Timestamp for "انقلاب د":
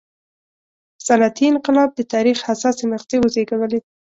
1.51-2.01